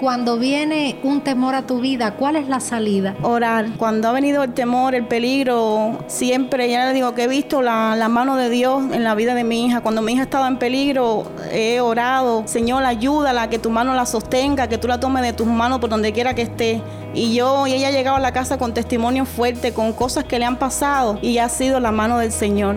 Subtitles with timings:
[0.00, 3.14] Cuando viene un temor a tu vida, ¿cuál es la salida?
[3.20, 3.66] Orar.
[3.76, 7.94] Cuando ha venido el temor, el peligro, siempre ya le digo que he visto la,
[7.96, 9.82] la mano de Dios en la vida de mi hija.
[9.82, 12.44] Cuando mi hija estaba en peligro, he orado.
[12.46, 15.90] Señor, ayúdala, que tu mano la sostenga, que tú la tomes de tus manos por
[15.90, 16.80] donde quiera que esté.
[17.12, 20.38] Y yo y ella ha llegado a la casa con testimonio fuerte, con cosas que
[20.38, 22.76] le han pasado y ha sido la mano del Señor.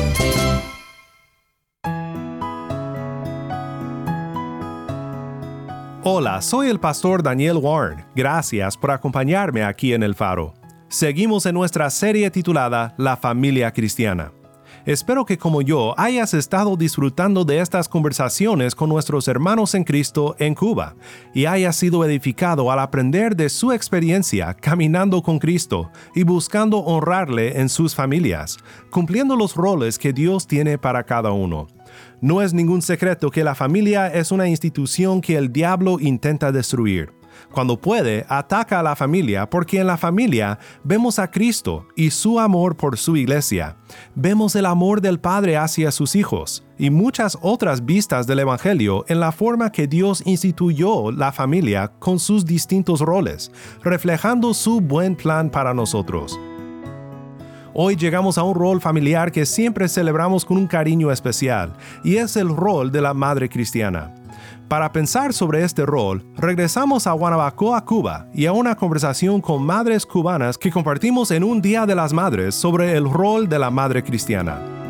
[6.03, 8.03] Hola, soy el pastor Daniel Warren.
[8.15, 10.55] Gracias por acompañarme aquí en El Faro.
[10.87, 14.31] Seguimos en nuestra serie titulada La familia cristiana.
[14.87, 20.35] Espero que como yo hayas estado disfrutando de estas conversaciones con nuestros hermanos en Cristo
[20.39, 20.95] en Cuba
[21.35, 27.59] y hayas sido edificado al aprender de su experiencia caminando con Cristo y buscando honrarle
[27.59, 28.57] en sus familias,
[28.89, 31.67] cumpliendo los roles que Dios tiene para cada uno.
[32.21, 37.11] No es ningún secreto que la familia es una institución que el diablo intenta destruir.
[37.51, 42.39] Cuando puede, ataca a la familia porque en la familia vemos a Cristo y su
[42.39, 43.75] amor por su iglesia.
[44.13, 49.19] Vemos el amor del Padre hacia sus hijos y muchas otras vistas del Evangelio en
[49.19, 53.51] la forma que Dios instituyó la familia con sus distintos roles,
[53.83, 56.39] reflejando su buen plan para nosotros.
[57.73, 61.73] Hoy llegamos a un rol familiar que siempre celebramos con un cariño especial,
[62.03, 64.13] y es el rol de la madre cristiana.
[64.67, 70.05] Para pensar sobre este rol, regresamos a Guanabacoa, Cuba, y a una conversación con madres
[70.05, 74.03] cubanas que compartimos en un Día de las Madres sobre el rol de la madre
[74.03, 74.80] cristiana.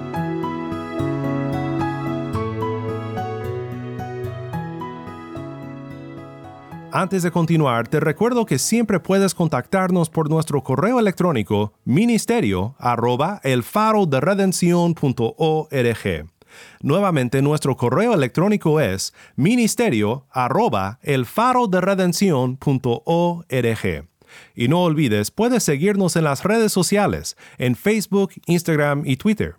[6.94, 13.40] Antes de continuar, te recuerdo que siempre puedes contactarnos por nuestro correo electrónico ministerio arroba.
[16.82, 21.00] Nuevamente, nuestro correo electrónico es ministerio arroba.
[24.54, 29.56] Y no olvides, puedes seguirnos en las redes sociales, en Facebook, Instagram y Twitter.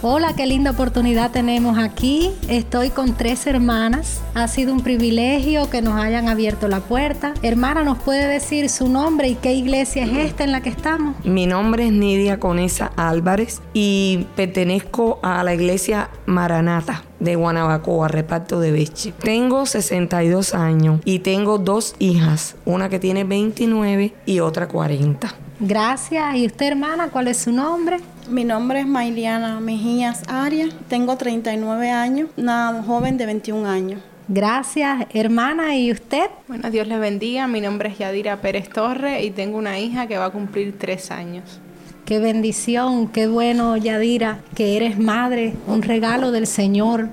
[0.03, 2.31] Hola, qué linda oportunidad tenemos aquí.
[2.47, 4.19] Estoy con tres hermanas.
[4.33, 7.35] Ha sido un privilegio que nos hayan abierto la puerta.
[7.43, 11.23] Hermana, ¿nos puede decir su nombre y qué iglesia es esta en la que estamos?
[11.23, 18.59] Mi nombre es Nidia Conesa Álvarez y pertenezco a la iglesia Maranata de Guanabacoa, reparto
[18.59, 19.13] de Beche.
[19.21, 25.31] Tengo 62 años y tengo dos hijas, una que tiene 29 y otra 40.
[25.59, 26.35] Gracias.
[26.37, 27.99] ¿Y usted, hermana, cuál es su nombre?
[28.29, 34.01] Mi nombre es Mailiana Mejías Arias, tengo 39 años, una joven de 21 años.
[34.27, 35.75] Gracias, hermana.
[35.75, 36.29] ¿Y usted?
[36.47, 37.47] Bueno, Dios le bendiga.
[37.47, 41.11] Mi nombre es Yadira Pérez Torre y tengo una hija que va a cumplir tres
[41.11, 41.59] años.
[42.05, 47.09] Qué bendición, qué bueno, Yadira, que eres madre, un regalo del Señor.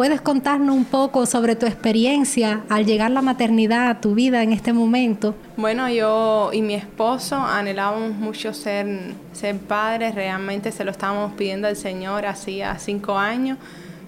[0.00, 4.54] ¿Puedes contarnos un poco sobre tu experiencia al llegar la maternidad a tu vida en
[4.54, 5.34] este momento?
[5.58, 11.68] Bueno, yo y mi esposo anhelábamos mucho ser, ser padres, realmente se lo estábamos pidiendo
[11.68, 13.58] al Señor hacía cinco años.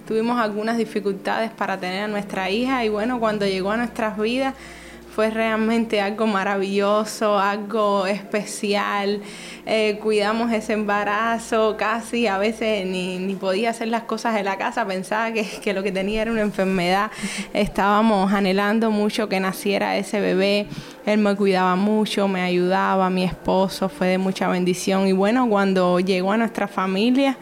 [0.08, 4.54] Tuvimos algunas dificultades para tener a nuestra hija y bueno, cuando llegó a nuestras vidas,
[5.14, 9.20] fue realmente algo maravilloso, algo especial.
[9.66, 14.56] Eh, cuidamos ese embarazo, casi a veces ni, ni, podía hacer las cosas de la
[14.56, 17.10] casa, pensaba que, que, lo que tenía era una enfermedad.
[17.52, 20.66] Estábamos anhelando mucho que naciera ese bebé.
[21.04, 25.06] Él me cuidaba mucho, me ayudaba, mi esposo fue de mucha bendición.
[25.06, 27.36] Y bueno, cuando llegó a nuestra familia,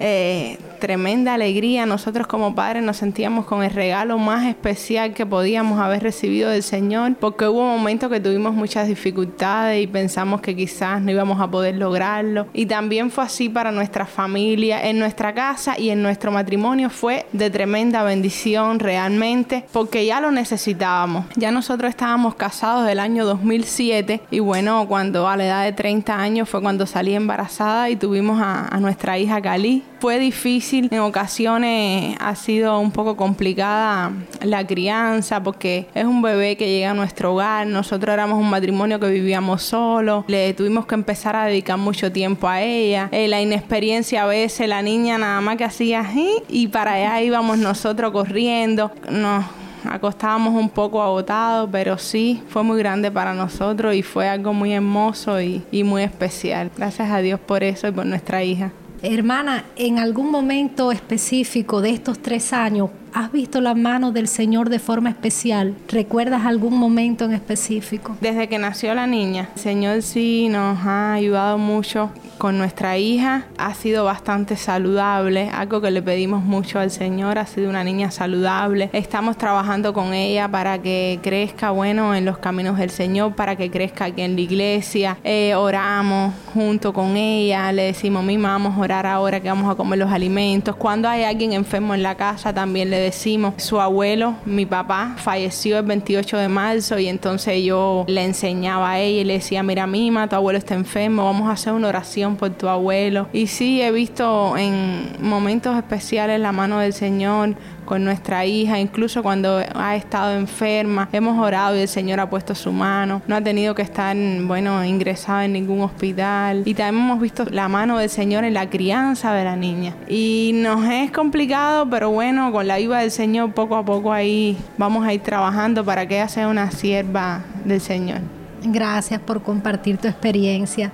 [0.00, 1.86] eh, tremenda alegría.
[1.86, 6.62] Nosotros como padres nos sentíamos con el regalo más especial que podíamos haber recibido del
[6.62, 11.50] Señor, porque hubo momentos que tuvimos muchas dificultades y pensamos que quizás no íbamos a
[11.50, 12.46] poder lograrlo.
[12.52, 17.26] Y también fue así para nuestra familia, en nuestra casa y en nuestro matrimonio fue
[17.32, 21.26] de tremenda bendición realmente, porque ya lo necesitábamos.
[21.36, 26.18] Ya nosotros estábamos casados del año 2007 y bueno, cuando a la edad de 30
[26.18, 29.82] años fue cuando salí embarazada y tuvimos a, nuestra hija Cali.
[30.06, 36.56] Fue difícil, en ocasiones ha sido un poco complicada la crianza porque es un bebé
[36.56, 37.66] que llega a nuestro hogar.
[37.66, 42.46] Nosotros éramos un matrimonio que vivíamos solo, le tuvimos que empezar a dedicar mucho tiempo
[42.46, 43.08] a ella.
[43.10, 47.20] Eh, la inexperiencia a veces, la niña nada más que hacía así y para allá
[47.22, 48.92] íbamos nosotros corriendo.
[49.10, 49.44] Nos
[49.90, 54.72] acostábamos un poco agotados, pero sí, fue muy grande para nosotros y fue algo muy
[54.72, 56.70] hermoso y, y muy especial.
[56.76, 58.70] Gracias a Dios por eso y por nuestra hija.
[59.02, 64.68] Hermana, en algún momento específico de estos tres años, ¿has visto la mano del Señor
[64.68, 65.74] de forma especial?
[65.88, 68.16] ¿Recuerdas algún momento en específico?
[68.20, 73.46] Desde que nació la niña, el Señor sí nos ha ayudado mucho con nuestra hija.
[73.58, 78.10] Ha sido bastante saludable, algo que le pedimos mucho al Señor, ha sido una niña
[78.10, 78.90] saludable.
[78.92, 83.70] Estamos trabajando con ella para que crezca, bueno, en los caminos del Señor, para que
[83.70, 85.16] crezca aquí en la iglesia.
[85.24, 89.74] Eh, oramos junto con ella, le decimos, misma, vamos a orar ahora que vamos a
[89.74, 90.76] comer los alimentos.
[90.76, 95.78] Cuando hay alguien enfermo en la casa, también le decimos, su abuelo, mi papá, falleció
[95.78, 99.86] el 28 de marzo y entonces yo le enseñaba a ella y le decía, mira,
[99.86, 103.28] Mima, tu abuelo está enfermo, vamos a hacer una oración por tu abuelo.
[103.32, 107.54] Y sí, he visto en momentos especiales la mano del Señor
[107.86, 112.54] con nuestra hija, incluso cuando ha estado enferma, hemos orado y el Señor ha puesto
[112.54, 117.20] su mano, no ha tenido que estar, bueno, ingresada en ningún hospital y también hemos
[117.20, 119.94] visto la mano del Señor en la crianza de la niña.
[120.08, 124.58] Y nos es complicado, pero bueno, con la ayuda del Señor poco a poco ahí
[124.76, 128.20] vamos a ir trabajando para que ella sea una sierva del Señor.
[128.64, 130.90] Gracias por compartir tu experiencia.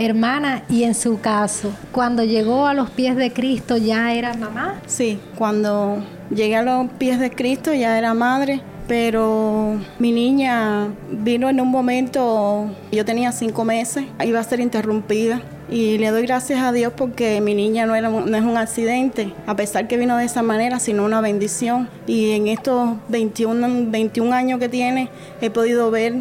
[0.00, 4.80] Hermana, y en su caso, cuando llegó a los pies de Cristo, ¿ya era mamá?
[4.86, 6.02] Sí, cuando
[6.34, 11.68] llegué a los pies de Cristo ya era madre, pero mi niña vino en un
[11.68, 15.42] momento, yo tenía cinco meses, iba a ser interrumpida.
[15.70, 19.34] Y le doy gracias a Dios porque mi niña no, era, no es un accidente,
[19.46, 21.90] a pesar que vino de esa manera, sino una bendición.
[22.06, 25.10] Y en estos 21, 21 años que tiene,
[25.42, 26.14] he podido ver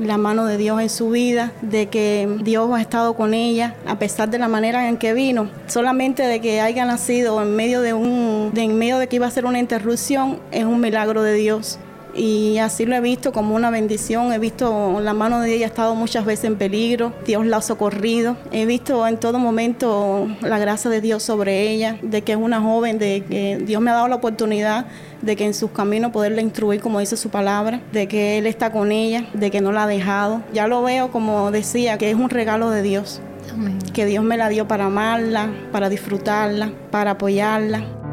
[0.00, 3.98] la mano de Dios en su vida, de que Dios ha estado con ella, a
[3.98, 5.48] pesar de la manera en que vino.
[5.66, 9.26] Solamente de que haya nacido en medio de un, de en medio de que iba
[9.26, 11.78] a ser una interrupción, es un milagro de Dios.
[12.16, 14.32] Y así lo he visto como una bendición.
[14.32, 17.12] He visto la mano de ella ha estado muchas veces en peligro.
[17.26, 18.36] Dios la ha socorrido.
[18.50, 22.60] He visto en todo momento la gracia de Dios sobre ella, de que es una
[22.60, 24.86] joven, de que Dios me ha dado la oportunidad
[25.22, 28.70] de que en sus caminos poderla instruir como dice su palabra, de que Él está
[28.70, 30.42] con ella, de que no la ha dejado.
[30.52, 33.20] Ya lo veo como decía, que es un regalo de Dios.
[33.52, 33.78] Amén.
[33.92, 38.05] Que Dios me la dio para amarla, para disfrutarla, para apoyarla.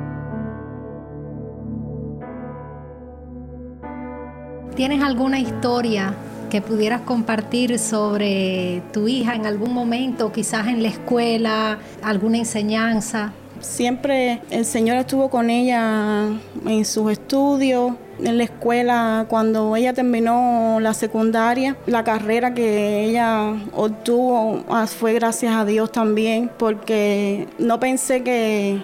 [4.75, 6.15] ¿Tienes alguna historia
[6.49, 13.33] que pudieras compartir sobre tu hija en algún momento, quizás en la escuela, alguna enseñanza?
[13.59, 16.27] Siempre el Señor estuvo con ella
[16.65, 23.53] en sus estudios, en la escuela, cuando ella terminó la secundaria, la carrera que ella
[23.73, 28.81] obtuvo ah, fue gracias a Dios también, porque no pensé que,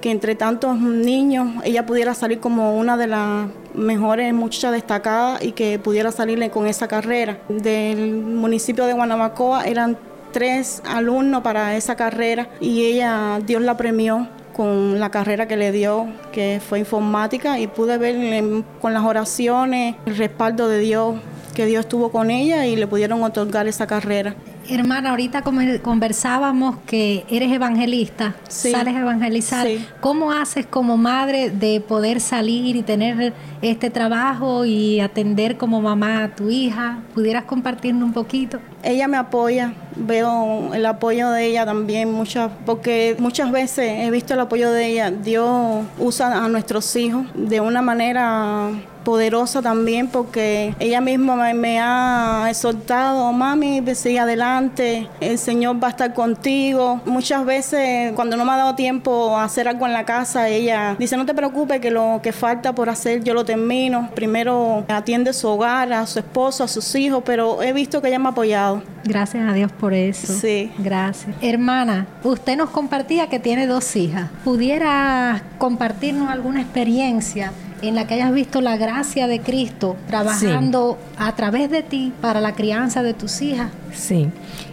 [0.00, 5.52] que entre tantos niños ella pudiera salir como una de las mejores muchachas destacadas y
[5.52, 7.38] que pudiera salirle con esa carrera.
[7.48, 9.96] Del municipio de Guanabacoa eran
[10.32, 15.70] tres alumnos para esa carrera y ella, Dios la premió con la carrera que le
[15.70, 21.14] dio, que fue informática, y pude ver con las oraciones el respaldo de Dios,
[21.54, 24.34] que Dios estuvo con ella y le pudieron otorgar esa carrera.
[24.70, 25.42] Hermana, ahorita
[25.82, 28.70] conversábamos que eres evangelista, Sí.
[28.70, 29.66] sales a evangelizar.
[29.66, 29.84] Sí.
[30.00, 33.32] ¿Cómo haces como madre de poder salir y tener
[33.62, 36.98] este trabajo y atender como mamá a tu hija?
[37.14, 38.58] ¿Pudieras compartirnos un poquito?
[38.82, 44.34] Ella me apoya, veo el apoyo de ella también, muchas, porque muchas veces he visto
[44.34, 45.10] el apoyo de ella.
[45.10, 48.70] Dios usa a nuestros hijos de una manera
[49.08, 55.88] poderosa también porque ella misma me, me ha exhortado, mami, sigue adelante, el Señor va
[55.88, 57.00] a estar contigo.
[57.06, 60.94] Muchas veces cuando no me ha dado tiempo a hacer algo en la casa, ella
[60.98, 64.10] dice, no te preocupes que lo que falta por hacer yo lo termino.
[64.14, 68.18] Primero atiende su hogar, a su esposo, a sus hijos, pero he visto que ella
[68.18, 68.82] me ha apoyado.
[69.04, 70.32] Gracias a Dios por eso.
[70.32, 70.70] Sí.
[70.78, 71.34] Gracias.
[71.40, 74.30] Hermana, usted nos compartía que tiene dos hijas.
[74.44, 77.52] ¿Pudiera compartirnos alguna experiencia
[77.82, 82.40] en la que hayas visto la gracia de Cristo trabajando a través de ti para
[82.40, 83.70] la crianza de tus hijas?
[83.92, 84.28] Sí.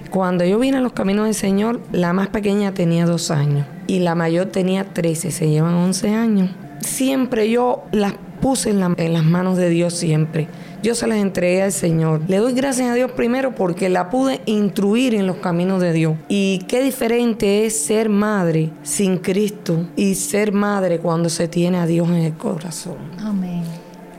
[0.10, 4.00] Cuando yo vine a los caminos del Señor, la más pequeña tenía dos años y
[4.00, 6.50] la mayor tenía 13, se llevan 11 años.
[6.79, 8.13] Siempre yo las
[8.45, 10.47] puse en, la- en las manos de Dios, siempre.
[10.83, 12.21] Yo se las entregué al Señor.
[12.27, 16.13] Le doy gracias a Dios primero porque la pude instruir en los caminos de Dios.
[16.29, 21.87] Y qué diferente es ser madre sin Cristo y ser madre cuando se tiene a
[21.87, 22.97] Dios en el corazón.
[23.19, 23.63] Amén.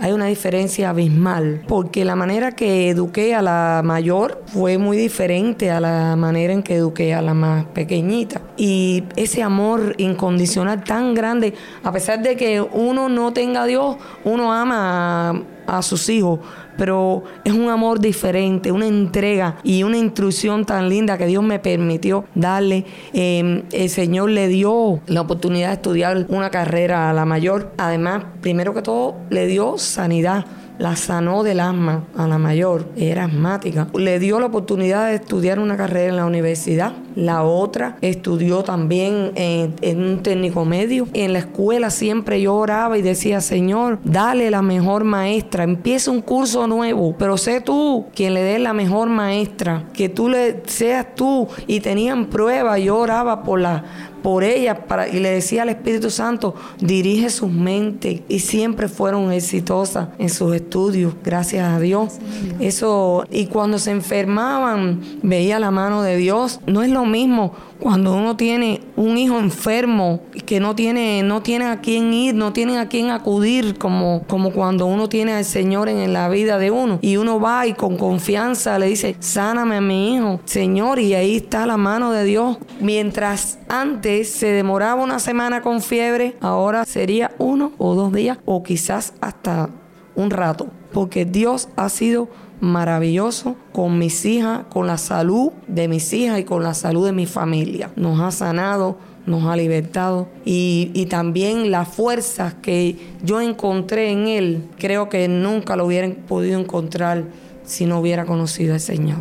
[0.00, 5.70] Hay una diferencia abismal, porque la manera que eduqué a la mayor fue muy diferente
[5.70, 8.40] a la manera en que eduqué a la más pequeñita.
[8.56, 13.96] Y ese amor incondicional tan grande, a pesar de que uno no tenga a Dios,
[14.24, 16.40] uno ama a, a sus hijos,
[16.76, 21.58] pero es un amor diferente, una entrega y una instrucción tan linda que Dios me
[21.58, 22.84] permitió darle.
[23.12, 27.72] Eh, el Señor le dio la oportunidad de estudiar una carrera a la mayor.
[27.78, 30.46] Además, primero que todo, le dio sanidad.
[30.78, 33.88] La sanó del asma a la mayor, era asmática.
[33.94, 36.92] Le dio la oportunidad de estudiar una carrera en la universidad.
[37.14, 41.08] La otra estudió también en, en un técnico medio.
[41.14, 46.20] En la escuela siempre yo oraba y decía, Señor, dale la mejor maestra, empieza un
[46.20, 51.14] curso nuevo, pero sé tú quien le dé la mejor maestra, que tú le seas
[51.14, 51.48] tú.
[51.66, 53.84] Y tenían pruebas, yo oraba por la
[54.26, 59.30] por ella para, y le decía al Espíritu Santo, dirige sus mentes y siempre fueron
[59.30, 62.14] exitosas en sus estudios, gracias a Dios.
[62.58, 66.58] Eso, y cuando se enfermaban, veía la mano de Dios.
[66.66, 71.66] No es lo mismo cuando uno tiene un hijo enfermo que no tiene, no tiene
[71.66, 75.88] a quién ir, no tiene a quién acudir, como, como cuando uno tiene al Señor
[75.88, 76.98] en la vida de uno.
[77.02, 81.36] Y uno va y con confianza le dice, sáname a mi hijo, Señor, y ahí
[81.36, 82.58] está la mano de Dios.
[82.80, 88.62] Mientras antes se demoraba una semana con fiebre, ahora sería uno o dos días, o
[88.62, 89.70] quizás hasta
[90.14, 92.28] un rato, porque Dios ha sido
[92.60, 97.12] maravilloso con mis hijas, con la salud de mis hijas y con la salud de
[97.12, 97.90] mi familia.
[97.96, 104.28] Nos ha sanado, nos ha libertado y, y también las fuerzas que yo encontré en
[104.28, 107.24] Él, creo que nunca lo hubieran podido encontrar
[107.64, 109.18] si no hubiera conocido al Señor.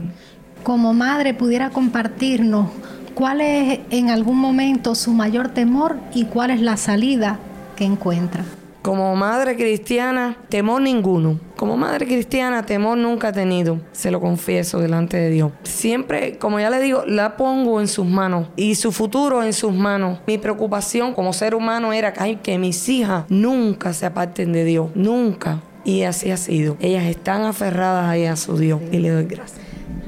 [0.63, 2.69] Como madre, pudiera compartirnos
[3.15, 7.39] cuál es en algún momento su mayor temor y cuál es la salida
[7.75, 8.45] que encuentra.
[8.85, 11.39] Como madre cristiana, temor ninguno.
[11.55, 15.51] Como madre cristiana, temor nunca he tenido, se lo confieso delante de Dios.
[15.63, 19.73] Siempre, como ya le digo, la pongo en sus manos y su futuro en sus
[19.73, 20.19] manos.
[20.27, 25.63] Mi preocupación como ser humano era que mis hijas nunca se aparten de Dios, nunca.
[25.83, 26.77] Y así ha sido.
[26.79, 29.64] Ellas están aferradas ahí a su Dios y le doy gracias.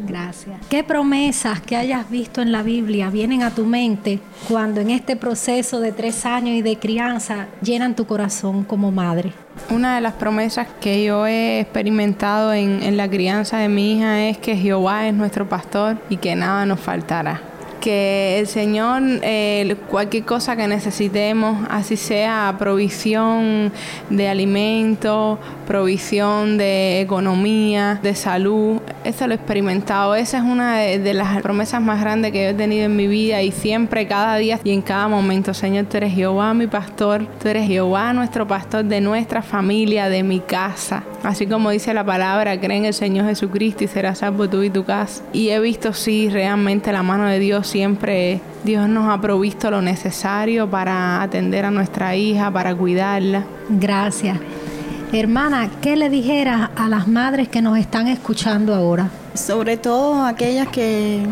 [0.08, 0.58] Gracias.
[0.70, 5.16] ¿Qué promesas que hayas visto en la Biblia vienen a tu mente cuando en este
[5.16, 9.34] proceso de tres años y de crianza llenan tu corazón como madre?
[9.70, 14.28] Una de las promesas que yo he experimentado en, en la crianza de mi hija
[14.28, 17.42] es que Jehová es nuestro pastor y que nada nos faltará.
[17.82, 23.72] Que el Señor, eh, cualquier cosa que necesitemos, así sea provisión
[24.10, 30.16] de alimento, provisión de economía, de salud, eso lo he experimentado.
[30.16, 33.08] Esa es una de, de las promesas más grandes que yo he tenido en mi
[33.08, 37.28] vida y siempre, cada día y en cada momento, Señor, tú eres Jehová mi pastor,
[37.42, 41.04] tú eres Jehová nuestro pastor de nuestra familia, de mi casa.
[41.24, 44.70] Así como dice la palabra, cree en el Señor Jesucristo y serás salvo tú y
[44.70, 45.24] tu casa.
[45.34, 49.82] Y he visto, sí, realmente la mano de Dios siempre, Dios nos ha provisto lo
[49.82, 53.44] necesario para atender a nuestra hija, para cuidarla.
[53.70, 54.38] Gracias.
[55.12, 59.10] Hermana, ¿qué le dijeras a las madres que nos están escuchando ahora?
[59.34, 61.24] Sobre todo aquellas que,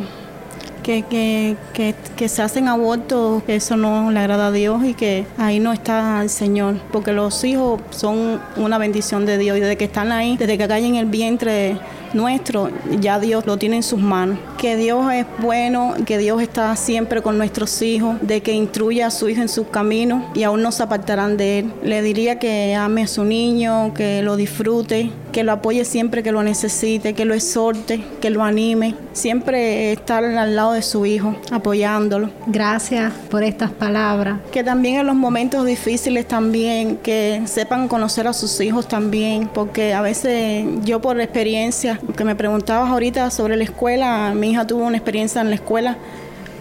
[0.86, 5.25] que, que, que, se hacen abortos, que eso no le agrada a Dios y que
[5.36, 6.75] ahí no está el Señor.
[6.92, 10.68] Porque los hijos son una bendición de Dios y desde que están ahí, desde que
[10.68, 11.80] caen en el vientre
[12.13, 12.70] nuestro,
[13.01, 14.38] ya Dios lo tiene en sus manos.
[14.60, 19.12] Que Dios es bueno, que Dios está siempre con nuestros hijos, de que instruya a
[19.12, 21.74] su hijo en sus caminos y aún no se apartarán de él.
[21.84, 26.32] Le diría que ame a su niño, que lo disfrute, que lo apoye siempre que
[26.32, 28.96] lo necesite, que lo exhorte, que lo anime.
[29.12, 32.30] Siempre estar al lado de su hijo, apoyándolo.
[32.48, 34.39] Gracias por estas palabras.
[34.54, 39.94] Que también en los momentos difíciles también, que sepan conocer a sus hijos también, porque
[39.94, 44.86] a veces yo por experiencia, que me preguntabas ahorita sobre la escuela, mi hija tuvo
[44.86, 45.98] una experiencia en la escuela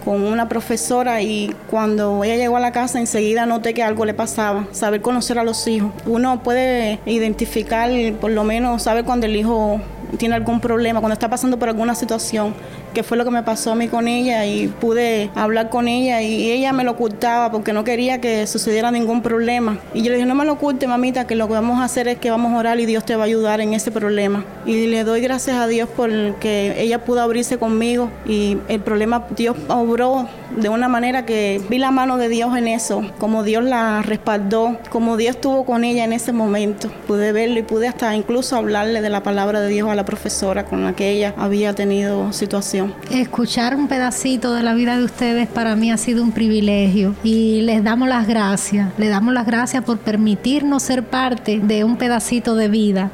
[0.05, 4.13] con una profesora y cuando ella llegó a la casa enseguida noté que algo le
[4.13, 5.91] pasaba, saber conocer a los hijos.
[6.05, 7.89] Uno puede identificar,
[8.21, 9.81] por lo menos saber cuando el hijo
[10.19, 12.53] tiene algún problema, cuando está pasando por alguna situación,
[12.95, 16.21] qué fue lo que me pasó a mí con ella y pude hablar con ella
[16.21, 19.77] y ella me lo ocultaba porque no quería que sucediera ningún problema.
[19.93, 22.07] Y yo le dije, no me lo oculte, mamita, que lo que vamos a hacer
[22.07, 24.45] es que vamos a orar y Dios te va a ayudar en ese problema.
[24.65, 29.25] Y le doy gracias a Dios por que ella pudo abrirse conmigo y el problema
[29.35, 33.63] Dios obró de una manera que vi la mano de Dios en eso, como Dios
[33.65, 36.89] la respaldó, como Dios estuvo con ella en ese momento.
[37.07, 40.63] Pude verlo y pude hasta incluso hablarle de la palabra de Dios a la profesora
[40.63, 42.84] con la que ella había tenido situación.
[43.11, 47.61] Escuchar un pedacito de la vida de ustedes para mí ha sido un privilegio y
[47.61, 52.55] les damos las gracias, les damos las gracias por permitirnos ser parte de un pedacito
[52.55, 53.11] de vida.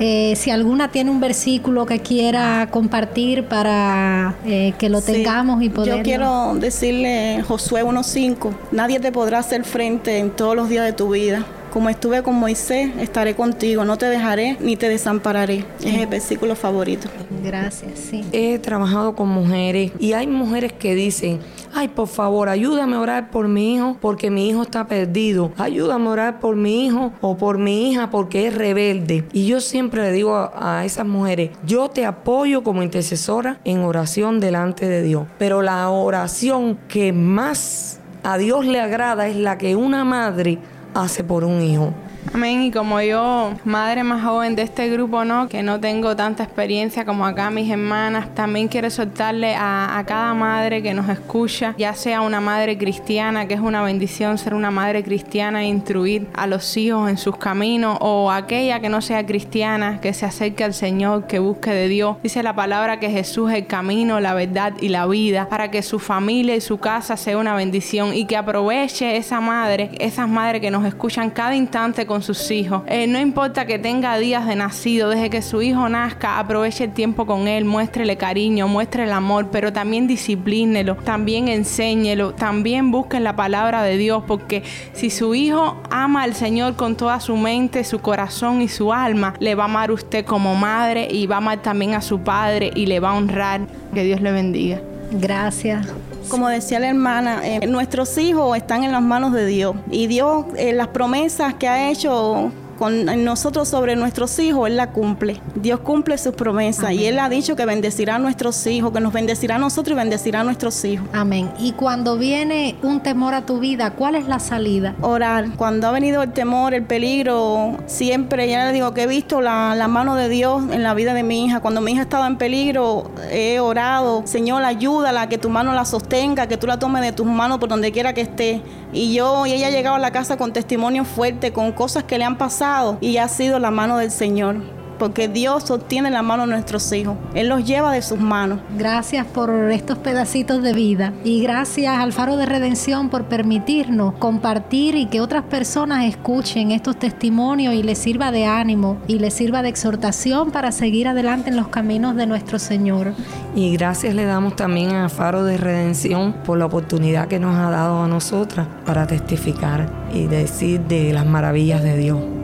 [0.00, 5.68] Eh, si alguna tiene un versículo que quiera compartir para eh, que lo tengamos y
[5.68, 5.98] poder.
[5.98, 10.92] Yo quiero decirle Josué 1.5, nadie te podrá hacer frente en todos los días de
[10.94, 11.46] tu vida.
[11.74, 15.64] Como estuve con Moisés, estaré contigo, no te dejaré ni te desampararé.
[15.82, 17.08] Es el versículo favorito.
[17.42, 18.24] Gracias, sí.
[18.30, 21.40] He trabajado con mujeres y hay mujeres que dicen,
[21.74, 25.50] ay, por favor, ayúdame a orar por mi hijo porque mi hijo está perdido.
[25.58, 29.24] Ayúdame a orar por mi hijo o por mi hija porque es rebelde.
[29.32, 33.80] Y yo siempre le digo a, a esas mujeres, yo te apoyo como intercesora en
[33.80, 35.26] oración delante de Dios.
[35.38, 40.60] Pero la oración que más a Dios le agrada es la que una madre
[40.94, 41.92] hace por un hijo.
[42.32, 42.62] Amén.
[42.62, 45.48] Y como yo, madre más joven de este grupo, ¿no?
[45.48, 50.34] Que no tengo tanta experiencia como acá mis hermanas, también quiero soltarle a, a, cada
[50.34, 54.70] madre que nos escucha, ya sea una madre cristiana, que es una bendición ser una
[54.70, 59.24] madre cristiana e instruir a los hijos en sus caminos, o aquella que no sea
[59.26, 62.16] cristiana, que se acerque al Señor, que busque de Dios.
[62.22, 65.82] Dice la palabra que Jesús es el camino, la verdad y la vida, para que
[65.82, 70.60] su familia y su casa sea una bendición y que aproveche esa madre, esas madres
[70.60, 72.82] que nos escuchan cada instante con sus hijos.
[72.86, 76.92] Eh, no importa que tenga días de nacido, desde que su hijo nazca, aproveche el
[76.92, 83.24] tiempo con él, muéstrele cariño, muestre el amor, pero también disciplínelo, también enséñelo, también busquen
[83.24, 87.84] la palabra de Dios, porque si su hijo ama al Señor con toda su mente,
[87.84, 91.38] su corazón y su alma, le va a amar usted como madre y va a
[91.38, 93.62] amar también a su padre y le va a honrar.
[93.92, 94.80] Que Dios le bendiga.
[95.12, 95.86] Gracias.
[96.28, 99.76] Como decía la hermana, eh, nuestros hijos están en las manos de Dios.
[99.90, 104.90] Y Dios, eh, las promesas que ha hecho con nosotros sobre nuestros hijos, Él la
[104.90, 105.40] cumple.
[105.54, 109.12] Dios cumple sus promesas y Él ha dicho que bendecirá a nuestros hijos, que nos
[109.12, 111.06] bendecirá a nosotros y bendecirá a nuestros hijos.
[111.12, 111.50] Amén.
[111.58, 114.94] Y cuando viene un temor a tu vida, ¿cuál es la salida?
[115.00, 115.50] Orar.
[115.56, 119.74] Cuando ha venido el temor, el peligro, siempre, ya le digo que he visto la,
[119.74, 121.60] la mano de Dios en la vida de mi hija.
[121.60, 126.46] Cuando mi hija estaba en peligro, he orado, Señor, ayúdala, que tu mano la sostenga,
[126.46, 128.62] que tú la tomes de tus manos por donde quiera que esté.
[128.92, 132.16] Y yo, y ella ha llegado a la casa con testimonio fuerte, con cosas que
[132.18, 132.63] le han pasado
[133.00, 134.56] y ha sido la mano del Señor.
[134.98, 137.16] Porque Dios sostiene la mano de nuestros hijos.
[137.34, 138.60] Él los lleva de sus manos.
[138.78, 141.12] Gracias por estos pedacitos de vida.
[141.24, 146.96] Y gracias al Faro de Redención por permitirnos compartir y que otras personas escuchen estos
[146.96, 151.56] testimonios y les sirva de ánimo y les sirva de exhortación para seguir adelante en
[151.56, 153.14] los caminos de nuestro Señor.
[153.56, 157.68] Y gracias le damos también a Faro de Redención por la oportunidad que nos ha
[157.68, 162.43] dado a nosotras para testificar y decir de las maravillas de Dios.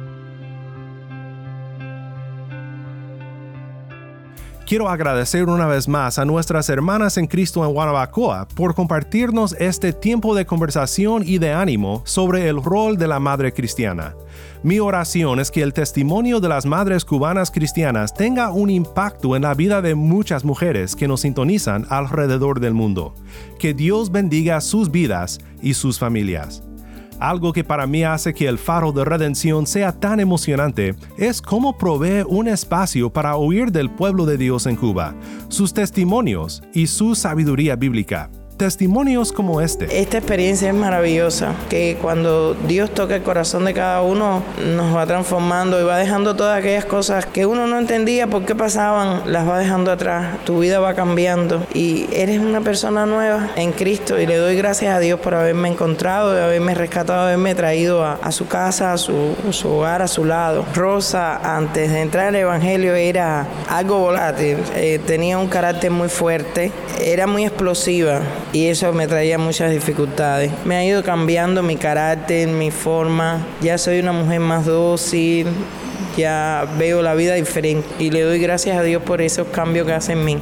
[4.71, 9.91] Quiero agradecer una vez más a nuestras hermanas en Cristo en Guanabacoa por compartirnos este
[9.91, 14.15] tiempo de conversación y de ánimo sobre el rol de la madre cristiana.
[14.63, 19.41] Mi oración es que el testimonio de las madres cubanas cristianas tenga un impacto en
[19.41, 23.13] la vida de muchas mujeres que nos sintonizan alrededor del mundo.
[23.59, 26.63] Que Dios bendiga sus vidas y sus familias.
[27.21, 31.77] Algo que para mí hace que el faro de redención sea tan emocionante es cómo
[31.77, 35.13] provee un espacio para oír del pueblo de Dios en Cuba,
[35.47, 38.31] sus testimonios y su sabiduría bíblica
[38.61, 40.01] testimonios como este.
[40.01, 44.43] Esta experiencia es maravillosa, que cuando Dios toca el corazón de cada uno,
[44.75, 48.53] nos va transformando y va dejando todas aquellas cosas que uno no entendía por qué
[48.53, 50.37] pasaban, las va dejando atrás.
[50.45, 54.95] Tu vida va cambiando y eres una persona nueva en Cristo y le doy gracias
[54.95, 59.35] a Dios por haberme encontrado, de haberme rescatado, haberme traído a, su casa, a su,
[59.49, 60.67] a su, hogar, a su lado.
[60.75, 66.71] Rosa, antes de entrar al Evangelio, era algo volátil, eh, tenía un carácter muy fuerte,
[67.03, 68.21] era muy explosiva
[68.53, 70.51] y eso me traía muchas dificultades.
[70.65, 73.45] Me ha ido cambiando mi carácter, mi forma.
[73.61, 75.47] Ya soy una mujer más dócil,
[76.17, 79.93] ya veo la vida diferente y le doy gracias a Dios por esos cambios que
[79.93, 80.37] hace en mí.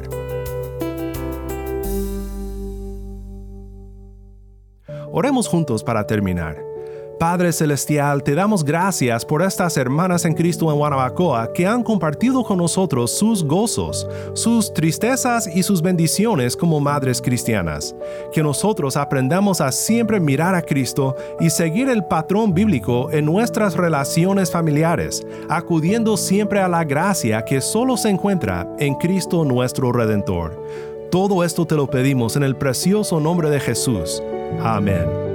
[5.11, 6.68] Oremos juntos para terminar.
[7.19, 12.45] Padre Celestial, te damos gracias por estas hermanas en Cristo en Guanabacoa que han compartido
[12.45, 17.93] con nosotros sus gozos, sus tristezas y sus bendiciones como madres cristianas.
[18.31, 23.75] Que nosotros aprendamos a siempre mirar a Cristo y seguir el patrón bíblico en nuestras
[23.75, 30.63] relaciones familiares, acudiendo siempre a la gracia que solo se encuentra en Cristo nuestro Redentor.
[31.11, 34.23] Todo esto te lo pedimos en el precioso nombre de Jesús.
[34.63, 35.28] Amén.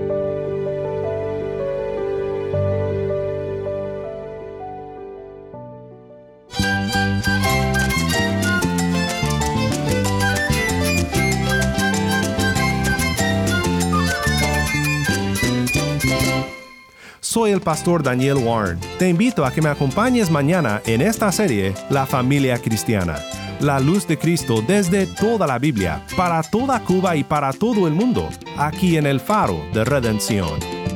[17.54, 18.78] El pastor Daniel Warren.
[18.98, 23.16] Te invito a que me acompañes mañana en esta serie La familia cristiana.
[23.60, 27.94] La luz de Cristo desde toda la Biblia, para toda Cuba y para todo el
[27.94, 30.93] mundo, aquí en el faro de redención.